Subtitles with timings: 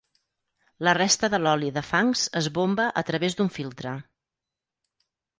[0.85, 3.93] La resta de l'oli de fangs es bomba a través d'un filtre.